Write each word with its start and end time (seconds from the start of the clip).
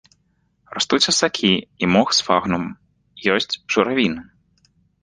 Растуць 0.75 1.09
асакі 1.13 1.51
і 1.83 1.91
мох 1.93 2.17
сфагнум, 2.21 2.65
ёсць 3.39 3.51
журавіны. 3.73 4.21